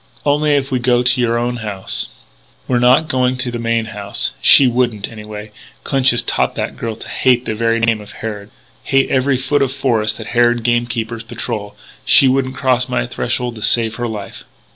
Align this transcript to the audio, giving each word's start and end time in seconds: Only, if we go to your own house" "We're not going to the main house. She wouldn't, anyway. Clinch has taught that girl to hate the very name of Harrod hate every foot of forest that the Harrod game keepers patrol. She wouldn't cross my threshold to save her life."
Only, 0.25 0.55
if 0.55 0.71
we 0.71 0.79
go 0.79 1.03
to 1.03 1.21
your 1.21 1.37
own 1.37 1.57
house" 1.57 2.09
"We're 2.67 2.79
not 2.79 3.07
going 3.07 3.37
to 3.37 3.51
the 3.51 3.59
main 3.59 3.85
house. 3.85 4.31
She 4.41 4.65
wouldn't, 4.67 5.07
anyway. 5.07 5.51
Clinch 5.83 6.09
has 6.09 6.23
taught 6.23 6.55
that 6.55 6.75
girl 6.75 6.95
to 6.95 7.07
hate 7.07 7.45
the 7.45 7.53
very 7.53 7.79
name 7.79 8.01
of 8.01 8.13
Harrod 8.13 8.49
hate 8.81 9.11
every 9.11 9.37
foot 9.37 9.61
of 9.61 9.71
forest 9.71 10.17
that 10.17 10.23
the 10.23 10.29
Harrod 10.31 10.63
game 10.63 10.87
keepers 10.87 11.21
patrol. 11.21 11.75
She 12.03 12.27
wouldn't 12.27 12.55
cross 12.55 12.89
my 12.89 13.05
threshold 13.05 13.53
to 13.57 13.61
save 13.61 13.97
her 13.97 14.07
life." 14.07 14.43